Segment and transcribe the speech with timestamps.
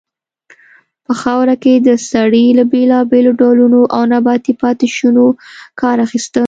[1.05, 5.25] په خاوره کې د سرې له بیلابیلو ډولونو او نباتي پاتې شونو
[5.81, 6.39] کار اخیستل.